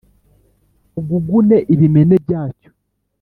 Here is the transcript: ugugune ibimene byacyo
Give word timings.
ugugune 0.99 1.57
ibimene 1.73 2.15
byacyo 2.25 2.69